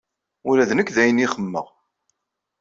[0.49, 1.67] Ula d nekk d ayen ay xemmemeɣ.